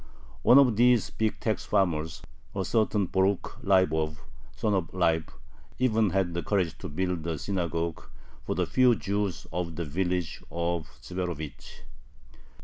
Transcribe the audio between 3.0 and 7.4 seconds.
Borukh Leibov (son of Leib), even had the courage to build a